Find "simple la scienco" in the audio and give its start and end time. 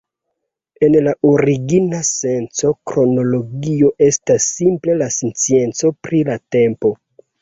4.57-5.93